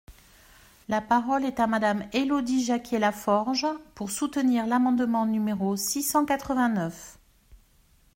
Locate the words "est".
1.45-1.59